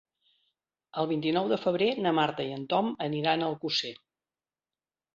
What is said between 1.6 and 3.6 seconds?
febrer na Marta i en Tom aniran a